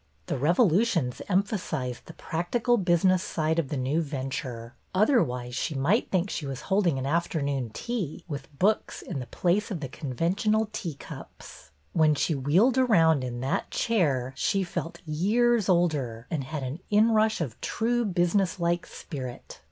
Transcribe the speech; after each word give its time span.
The 0.25 0.37
revolutions 0.39 1.21
emphasized 1.29 2.07
the 2.07 2.13
practical 2.13 2.77
business 2.77 3.21
side 3.21 3.59
of 3.59 3.67
the 3.69 3.77
new 3.77 4.01
venture; 4.01 4.73
otherwise 4.95 5.53
she 5.55 5.75
might 5.75 6.09
think 6.09 6.27
she 6.31 6.47
was 6.47 6.61
holding 6.73 6.97
an 6.97 7.05
afternoon 7.05 7.69
tea, 7.71 8.23
with 8.27 8.47
books 8.57 9.03
in 9.03 9.19
the 9.19 9.27
place 9.27 9.69
of 9.69 9.79
the 9.79 9.87
conventional 9.87 10.69
teacups. 10.73 11.69
When 11.93 12.15
she 12.15 12.33
wheeled 12.33 12.79
around 12.79 13.23
in 13.23 13.41
that 13.41 13.69
chair 13.69 14.33
she 14.35 14.63
felt 14.63 15.01
years 15.05 15.69
older, 15.69 16.25
and 16.31 16.45
had 16.45 16.63
an 16.63 16.79
inrush 16.89 17.39
of 17.39 17.61
true 17.61 18.03
business 18.03 18.59
like 18.59 18.87
spirit. 18.87 19.59